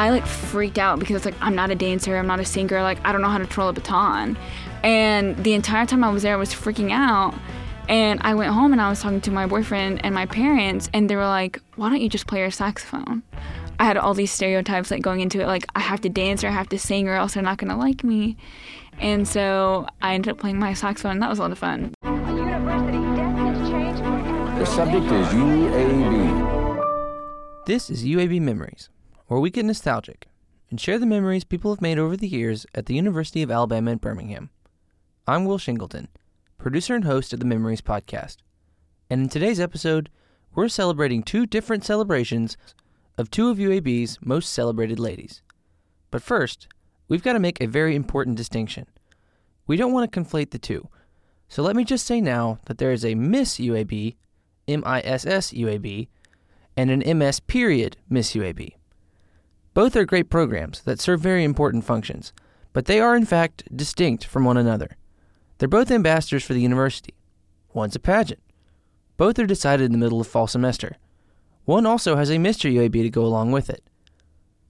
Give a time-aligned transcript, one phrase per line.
[0.00, 2.82] I like freaked out because it's like I'm not a dancer, I'm not a singer,
[2.82, 4.38] like I don't know how to twirl a baton.
[4.82, 7.34] And the entire time I was there I was freaking out.
[7.86, 11.10] And I went home and I was talking to my boyfriend and my parents and
[11.10, 13.22] they were like, "Why don't you just play your saxophone?"
[13.78, 16.48] I had all these stereotypes like going into it like I have to dance or
[16.48, 18.38] I have to sing or else they're not going to like me.
[19.00, 21.92] And so I ended up playing my saxophone and that was a lot of fun.
[24.58, 26.46] The subject is UAB.
[27.66, 28.88] This is UAB Memories,
[29.30, 30.26] where we get nostalgic
[30.70, 33.92] and share the memories people have made over the years at the University of Alabama
[33.92, 34.50] at Birmingham.
[35.24, 36.08] I'm Will Shingleton,
[36.58, 38.38] producer and host of the Memories podcast.
[39.08, 40.10] And in today's episode,
[40.52, 42.56] we're celebrating two different celebrations
[43.16, 45.42] of two of UAB's most celebrated ladies.
[46.10, 46.66] But first,
[47.06, 48.86] we've got to make a very important distinction.
[49.68, 50.88] We don't want to conflate the two,
[51.46, 54.16] so let me just say now that there is a Miss UAB
[54.66, 56.08] MISS UAB,
[56.76, 58.74] and an MS period Miss UAB.
[59.72, 62.32] Both are great programs that serve very important functions,
[62.72, 64.96] but they are in fact distinct from one another.
[65.58, 67.14] They're both ambassadors for the university.
[67.72, 68.40] One's a pageant.
[69.16, 70.96] Both are decided in the middle of fall semester.
[71.66, 72.72] One also has a Mr.
[72.72, 73.84] UAB to go along with it.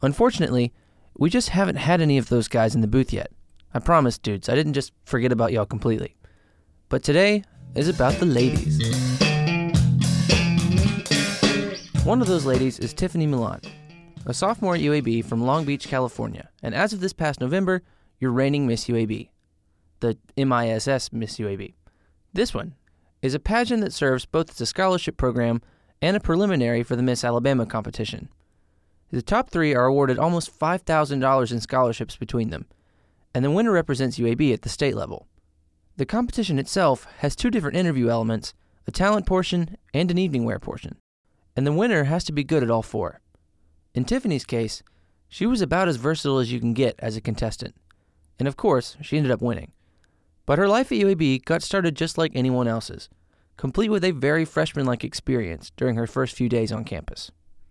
[0.02, 0.72] Unfortunately,
[1.16, 3.30] we just haven't had any of those guys in the booth yet.
[3.72, 6.16] I promise, dudes, I didn't just forget about y'all completely.
[6.90, 8.78] But today is about the ladies.
[12.04, 13.60] One of those ladies is Tiffany Milan,
[14.26, 17.82] a sophomore at UAB from Long Beach, California, and as of this past November,
[18.18, 19.30] your reigning Miss UAB,
[20.00, 21.74] the MISS Miss UAB.
[22.32, 22.74] This one
[23.22, 25.62] is a pageant that serves both as a scholarship program
[26.02, 28.28] and a preliminary for the Miss Alabama competition.
[29.10, 32.66] The top three are awarded almost $5,000 in scholarships between them,
[33.34, 35.26] and the winner represents UAB at the state level.
[35.96, 38.54] The competition itself has two different interview elements
[38.86, 40.96] a talent portion and an evening wear portion
[41.56, 43.20] and the winner has to be good at all four.
[43.94, 44.82] In Tiffany's case,
[45.28, 47.74] she was about as versatile as you can get as a contestant,
[48.38, 49.72] and of course, she ended up winning.
[50.46, 53.08] But her life at UAB got started just like anyone else's,
[53.56, 57.30] complete with a very freshman like experience during her first few days on campus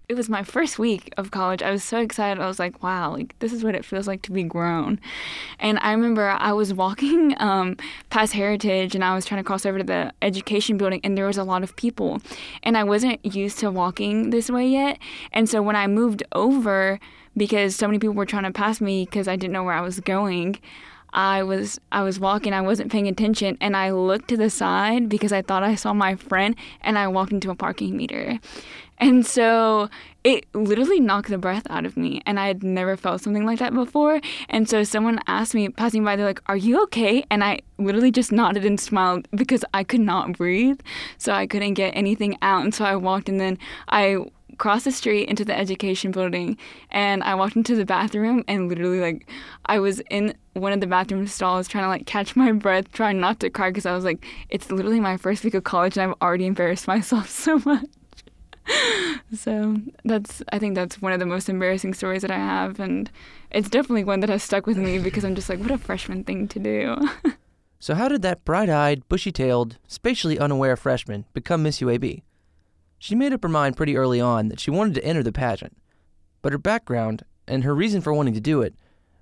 [0.10, 1.62] it was my first week of college.
[1.62, 2.42] I was so excited.
[2.42, 5.00] I was like, wow, like this is what it feels like to be grown.
[5.60, 7.78] And I remember I was walking um,
[8.10, 11.28] past Heritage and I was trying to cross over to the education building and there
[11.28, 12.22] was a lot of people.
[12.64, 14.98] And I wasn't used to walking this way yet.
[15.32, 17.00] And so when I moved over,
[17.38, 19.82] because so many people were trying to pass me because I didn't know where I
[19.82, 20.58] was going,
[21.14, 25.10] I was I was walking, I wasn't paying attention, and I looked to the side
[25.10, 28.40] because I thought I saw my friend, and I walked into a parking meter.
[29.00, 29.90] And so
[30.24, 32.22] it literally knocked the breath out of me.
[32.26, 34.20] And I had never felt something like that before.
[34.50, 37.24] And so someone asked me, passing by, they're like, Are you okay?
[37.32, 40.82] And I literally just nodded and smiled because I could not breathe.
[41.18, 42.64] So I couldn't get anything out.
[42.64, 44.18] And so I walked and then I
[44.60, 46.58] crossed the street into the education building
[46.92, 49.28] and I walked into the bathroom and literally like
[49.66, 53.20] I was in one of the bathroom stalls trying to like catch my breath, trying
[53.20, 56.12] not to cry because I was like, it's literally my first week of college and
[56.12, 57.86] I've already embarrassed myself so much.
[59.34, 63.10] so that's I think that's one of the most embarrassing stories that I have, and
[63.50, 66.24] it's definitely one that has stuck with me because I'm just like, what a freshman
[66.24, 67.10] thing to do.
[67.80, 72.22] so how did that bright-eyed, bushy-tailed, spatially unaware freshman become Miss UAB?
[73.00, 75.78] She made up her mind pretty early on that she wanted to enter the pageant,
[76.42, 78.76] but her background and her reason for wanting to do it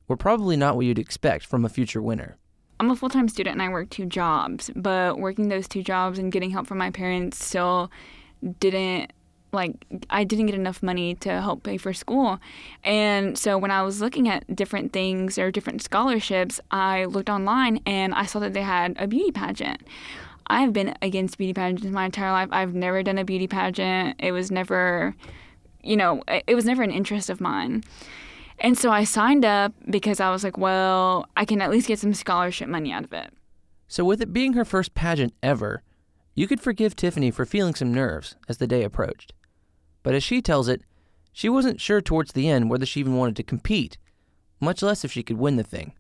[0.07, 2.37] were probably not what you'd expect from a future winner.
[2.79, 6.17] I'm a full time student and I work two jobs, but working those two jobs
[6.17, 7.91] and getting help from my parents still
[8.59, 9.13] didn't
[9.53, 9.73] like
[10.09, 12.39] I didn't get enough money to help pay for school.
[12.83, 17.81] And so when I was looking at different things or different scholarships, I looked online
[17.85, 19.81] and I saw that they had a beauty pageant.
[20.47, 22.49] I've been against beauty pageants my entire life.
[22.51, 24.15] I've never done a beauty pageant.
[24.19, 25.15] It was never,
[25.83, 27.83] you know, it was never an interest of mine.
[28.59, 31.99] And so I signed up because I was like, well, I can at least get
[31.99, 33.31] some scholarship money out of it.
[33.87, 35.81] So, with it being her first pageant ever,
[36.35, 39.33] you could forgive Tiffany for feeling some nerves as the day approached.
[40.03, 40.81] But as she tells it,
[41.31, 43.97] she wasn't sure towards the end whether she even wanted to compete,
[44.59, 45.93] much less if she could win the thing.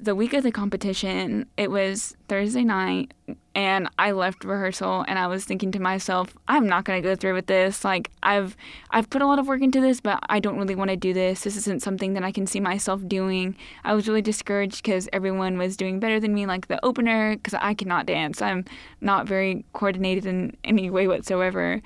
[0.00, 3.12] The week of the competition, it was Thursday night,
[3.58, 7.34] and I left rehearsal and I was thinking to myself, I'm not to go through
[7.34, 7.84] with this.
[7.84, 8.56] Like I've
[8.90, 11.12] I've put a lot of work into this, but I don't really want to do
[11.12, 11.42] this.
[11.42, 13.56] This isn't something that I can see myself doing.
[13.82, 17.54] I was really discouraged because everyone was doing better than me like the opener because
[17.54, 18.40] I cannot dance.
[18.40, 18.64] I'm
[19.00, 21.82] not very coordinated in any way whatsoever.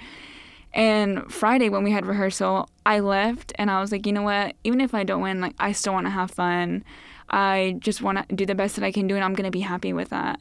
[0.75, 4.57] And Friday when we had rehearsal, I left and I was like, you know what?
[4.65, 6.85] Even if I don't win, like I still want to have fun.
[7.29, 9.51] I just want to do the best that I can do and I'm going to
[9.51, 10.41] be happy with that.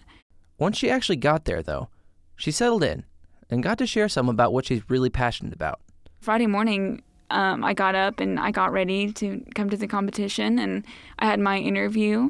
[0.58, 1.90] Once she actually got there though,
[2.36, 3.04] she settled in
[3.50, 5.82] and got to share some about what she's really passionate about.
[6.22, 10.60] Friday morning, um, I got up and I got ready to come to the competition,
[10.60, 10.86] and
[11.20, 12.30] I had my interview.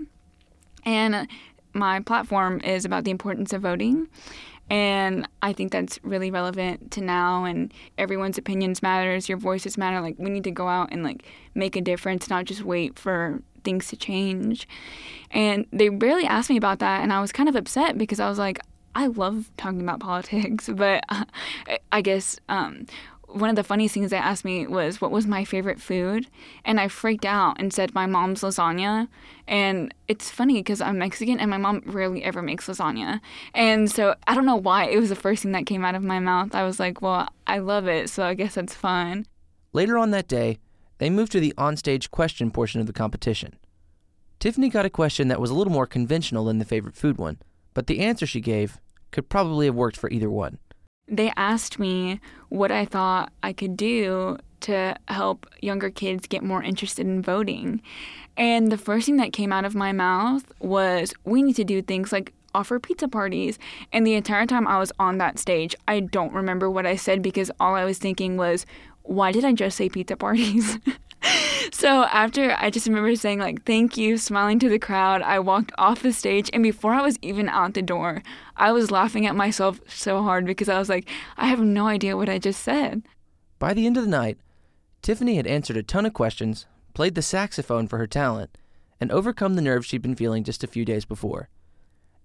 [0.84, 1.28] And
[1.74, 4.08] my platform is about the importance of voting.
[4.70, 10.00] And I think that's really relevant to now and everyone's opinions matters, your voices matter.
[10.00, 13.42] Like we need to go out and like make a difference, not just wait for
[13.66, 14.68] things to change.
[15.30, 18.30] And they barely asked me about that and I was kind of upset because I
[18.30, 18.60] was like,
[18.96, 21.26] I love talking about politics, but uh,
[21.92, 22.86] I guess um,
[23.34, 26.28] one of the funniest things they asked me was what was my favorite food?
[26.66, 29.08] And i freaked out and said my mom's lasagna.
[29.48, 33.20] And it's funny because i'm mexican and my mom rarely ever makes lasagna.
[33.54, 36.04] And so i don't know why it was the first thing that came out of
[36.04, 36.54] my mouth.
[36.56, 39.26] I was like well i love it so i guess that's fine
[39.74, 40.60] later on that day
[40.98, 43.58] they moved to the onstage question portion of the competition.
[44.40, 47.38] Tiffany got a question that was a little more conventional than the favorite food one
[47.74, 48.80] but the answer she gave
[49.12, 50.58] could probably have worked for either one
[51.08, 52.20] they asked me
[52.50, 57.82] what I thought I could do to help younger kids get more interested in voting.
[58.38, 61.82] And the first thing that came out of my mouth was, we need to do
[61.82, 63.58] things like offer pizza parties.
[63.92, 67.22] And the entire time I was on that stage, I don't remember what I said
[67.22, 68.66] because all I was thinking was,
[69.04, 70.78] why did I just say pizza parties?
[71.82, 75.72] so after I just remember saying like thank you, smiling to the crowd, I walked
[75.80, 78.22] off the stage and before I was even out the door,
[78.56, 82.16] I was laughing at myself so hard because I was like, I have no idea
[82.16, 83.02] what I just said.
[83.58, 84.38] By the end of the night,
[85.02, 88.56] Tiffany had answered a ton of questions, played the saxophone for her talent,
[89.00, 91.50] and overcome the nerves she'd been feeling just a few days before.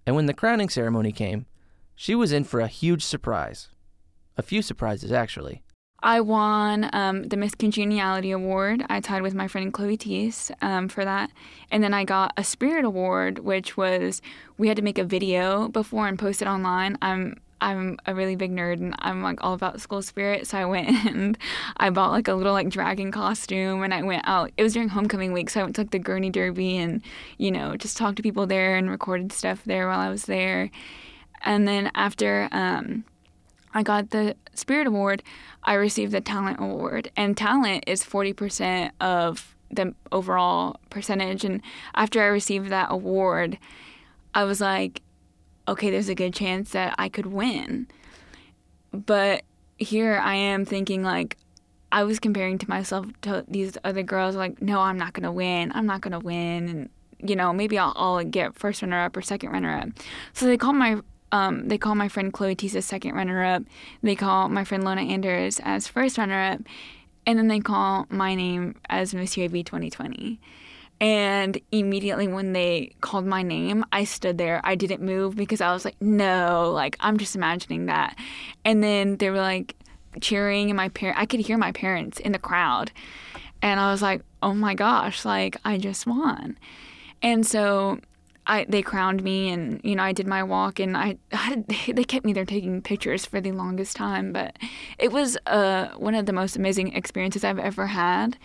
[0.05, 1.47] And when the crowning ceremony came,
[1.95, 3.69] she was in for a huge surprise.
[4.37, 5.63] A few surprises, actually.
[6.03, 8.85] I won um, the Miss Congeniality Award.
[8.87, 11.31] I tied with my friend Chloe Teese um, for that.
[11.71, 14.21] And then I got a Spirit Award, which was
[14.57, 16.97] we had to make a video before and post it online.
[17.01, 20.45] I'm I'm a really big nerd and I'm like all about school spirit.
[20.45, 21.37] So I went and
[21.77, 24.51] I bought like a little like dragon costume and I went out.
[24.57, 27.01] It was during homecoming week, so I went to like the Gurney Derby and
[27.39, 30.69] you know just talked to people there and recorded stuff there while I was there.
[31.41, 33.03] And then after um,
[33.77, 35.21] I got the Spirit Award,
[35.63, 37.11] I received the Talent Award.
[37.15, 41.45] And talent is 40% of the overall percentage.
[41.45, 41.61] And
[41.93, 43.59] after I received that award,
[44.33, 45.03] I was like,
[45.67, 47.87] okay, there's a good chance that I could win.
[48.91, 49.43] But
[49.77, 51.37] here I am thinking, like,
[51.91, 55.31] I was comparing to myself to these other girls, like, no, I'm not going to
[55.31, 55.71] win.
[55.75, 56.67] I'm not going to win.
[56.67, 56.89] And,
[57.19, 59.89] you know, maybe I'll, I'll get first runner up or second runner up.
[60.33, 60.99] So they called my
[61.31, 63.63] um, they call my friend Chloe Teese second runner up.
[64.01, 66.61] They call my friend Lona Anders as first runner up.
[67.25, 70.39] And then they call my name as Miss UAB 2020.
[70.99, 74.61] And immediately when they called my name, I stood there.
[74.63, 78.17] I didn't move because I was like, no, like I'm just imagining that.
[78.65, 79.75] And then they were like
[80.21, 82.91] cheering, and my parent, I could hear my parents in the crowd.
[83.61, 86.57] And I was like, oh my gosh, like I just won.
[87.21, 87.99] And so
[88.47, 92.03] I they crowned me and you know I did my walk and I, I they
[92.03, 94.57] kept me there taking pictures for the longest time but
[94.97, 98.37] it was uh, one of the most amazing experiences I've ever had.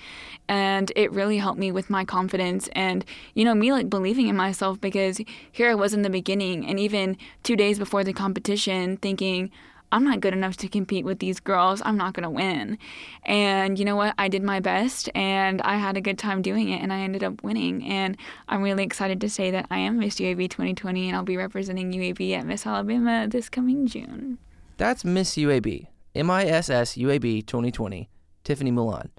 [0.48, 3.04] And it really helped me with my confidence and
[3.34, 5.20] you know me like believing in myself because
[5.50, 9.50] here I was in the beginning and even 2 days before the competition thinking
[9.92, 11.82] I'm not good enough to compete with these girls.
[11.84, 12.78] I'm not going to win.
[13.24, 14.14] And you know what?
[14.16, 17.22] I did my best and I had a good time doing it and I ended
[17.22, 17.84] up winning.
[17.84, 18.16] And
[18.48, 21.92] I'm really excited to say that I am Miss UAB 2020 and I'll be representing
[21.92, 24.38] UAB at Miss Alabama this coming June.
[24.78, 28.08] That's Miss UAB, M I S S UAB 2020,
[28.44, 29.10] Tiffany Milan.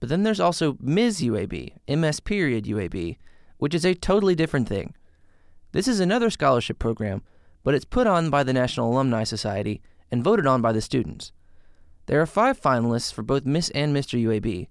[0.00, 1.20] But then there's also Ms.
[1.20, 3.18] UAB, MS period UAB,
[3.58, 4.94] which is a totally different thing.
[5.70, 7.22] This is another scholarship program,
[7.62, 9.80] but it's put on by the National Alumni Society
[10.12, 11.32] and voted on by the students.
[12.06, 14.22] There are five finalists for both Miss and Mr.
[14.22, 14.68] UAB,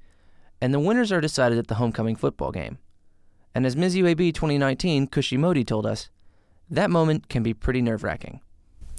[0.62, 2.78] and the winners are decided at the homecoming football game.
[3.54, 3.98] And as Ms.
[3.98, 6.10] UAB 2019 Kushi Modi told us,
[6.70, 8.40] that moment can be pretty nerve wracking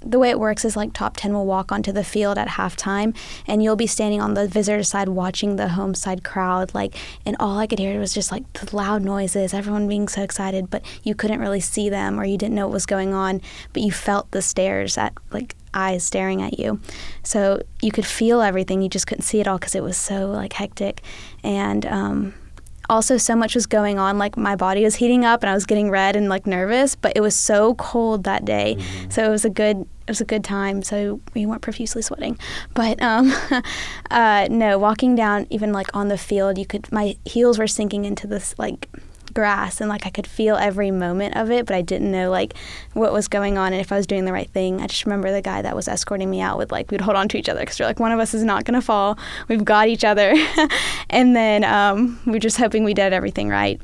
[0.05, 3.15] the way it works is like top 10 will walk onto the field at halftime
[3.47, 6.95] and you'll be standing on the visitor side watching the home side crowd like
[7.25, 10.69] and all i could hear was just like the loud noises everyone being so excited
[10.69, 13.81] but you couldn't really see them or you didn't know what was going on but
[13.81, 16.79] you felt the stares at like eyes staring at you.
[17.23, 20.27] So you could feel everything you just couldn't see it all because it was so
[20.27, 21.01] like hectic.
[21.43, 22.33] And um,
[22.89, 25.65] also so much was going on like my body was heating up and i was
[25.65, 28.75] getting red and like nervous but it was so cold that day.
[28.77, 29.09] Mm-hmm.
[29.09, 32.37] so it was a good it was a good time so we weren't profusely sweating.
[32.73, 33.33] But um
[34.11, 38.03] uh no walking down even like on the field you could my heels were sinking
[38.03, 38.89] into this like
[39.33, 42.53] grass and like I could feel every moment of it, but I didn't know like
[42.93, 44.81] what was going on and if I was doing the right thing.
[44.81, 47.27] I just remember the guy that was escorting me out would like we'd hold on
[47.29, 49.17] to each other because we're like one of us is not gonna fall.
[49.47, 50.33] We've got each other,
[51.09, 53.81] and then um, we are just hoping we did everything right.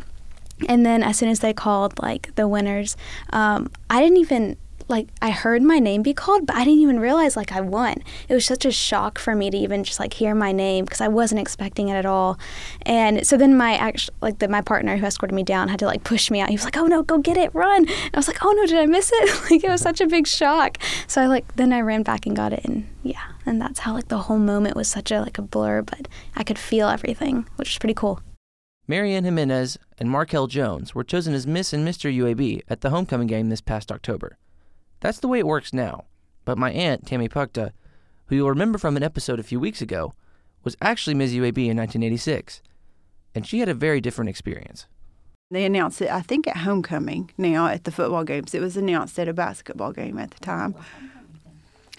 [0.67, 2.97] And then as soon as they called like the winners,
[3.31, 4.57] um, I didn't even
[4.89, 8.03] like I heard my name be called, but I didn't even realize like I won.
[8.27, 11.01] It was such a shock for me to even just like hear my name because
[11.01, 12.39] I wasn't expecting it at all.
[12.83, 15.85] And so then my actual like the, my partner who escorted me down had to
[15.85, 16.49] like push me out.
[16.49, 18.65] He was like, "Oh no, go get it, run!" And I was like, "Oh no,
[18.65, 20.77] did I miss it?" like it was such a big shock.
[21.07, 23.93] So I like then I ran back and got it, and yeah, and that's how
[23.93, 27.47] like the whole moment was such a like a blur, but I could feel everything,
[27.57, 28.21] which is pretty cool.
[28.87, 32.11] Marianne Jimenez and Markel Jones were chosen as Miss and Mr.
[32.11, 34.39] UAB at the homecoming game this past October.
[34.99, 36.05] That's the way it works now.
[36.45, 37.71] But my aunt, Tammy Pukta,
[38.27, 40.13] who you'll remember from an episode a few weeks ago,
[40.63, 41.33] was actually Ms.
[41.33, 42.61] UAB in 1986.
[43.35, 44.87] And she had a very different experience.
[45.51, 48.53] They announced it, I think, at homecoming now at the football games.
[48.53, 50.75] It was announced at a basketball game at the time.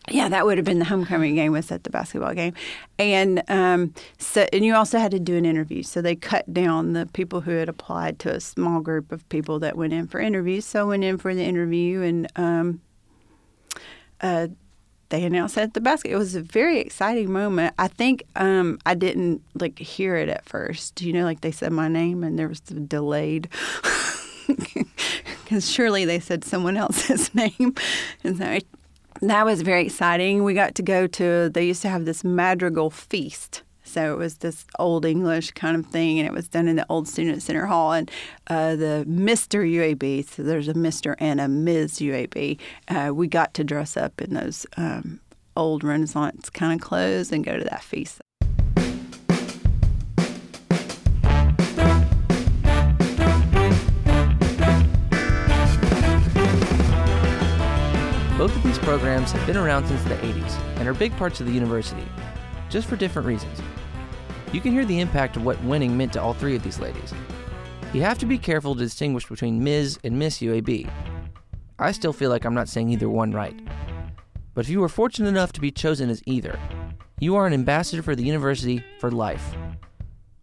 [0.08, 2.54] Yeah, that would have been the homecoming game was at the basketball game,
[2.98, 5.82] and um, so and you also had to do an interview.
[5.82, 9.58] So they cut down the people who had applied to a small group of people
[9.60, 10.64] that went in for interviews.
[10.64, 12.80] So I went in for the interview, and um,
[14.22, 14.48] uh,
[15.10, 16.12] they announced at the basket.
[16.12, 17.74] It was a very exciting moment.
[17.78, 21.02] I think um, I didn't like hear it at first.
[21.02, 23.48] You know, like they said my name and there was the delayed.
[25.44, 27.74] Because surely they said someone else's name,
[28.22, 28.60] and so I,
[29.20, 30.44] that was very exciting.
[30.44, 31.50] We got to go to.
[31.52, 35.86] They used to have this madrigal feast so it was this old English kind of
[35.86, 37.92] thing, and it was done in the old Student Center Hall.
[37.92, 38.10] And
[38.46, 39.68] uh, the Mr.
[39.68, 41.16] UAB, so there's a Mr.
[41.18, 41.98] and a Ms.
[41.98, 45.20] UAB, uh, we got to dress up in those um,
[45.56, 48.20] old Renaissance kind of clothes and go to that feast.
[58.38, 61.46] Both of these programs have been around since the 80s and are big parts of
[61.46, 62.06] the university,
[62.70, 63.60] just for different reasons
[64.52, 67.14] you can hear the impact of what winning meant to all three of these ladies.
[67.92, 69.98] You have to be careful to distinguish between Ms.
[70.02, 70.90] and Miss UAB.
[71.78, 73.58] I still feel like I'm not saying either one right.
[74.54, 76.58] But if you were fortunate enough to be chosen as either,
[77.20, 79.54] you are an ambassador for the university for life.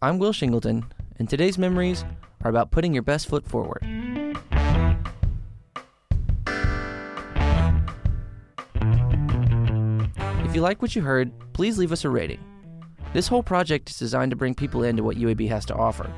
[0.00, 0.84] I'm Will Shingleton,
[1.18, 2.04] and today's memories
[2.44, 3.82] are about putting your best foot forward.
[10.44, 12.40] If you like what you heard, please leave us a rating.
[13.14, 16.12] This whole project is designed to bring people into what UAB has to offer,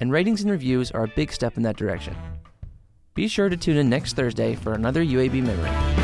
[0.00, 2.14] and ratings and reviews are a big step in that direction.
[3.14, 5.95] Be sure to tune in next Thursday for another UAB memory.